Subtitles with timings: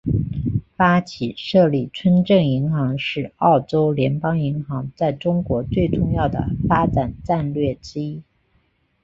[0.75, 8.23] 发起设立村镇银行是澳洲联邦银行在中国最重要的发展战略之一。